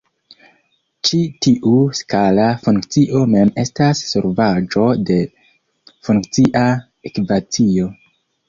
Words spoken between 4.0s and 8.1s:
solvaĵo de funkcia ekvacio.